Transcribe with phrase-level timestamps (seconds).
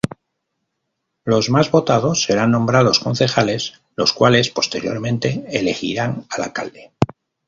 [1.25, 6.91] Los más votados serán nombrados concejales, los cuales, posteriormente, elegirán al alcalde.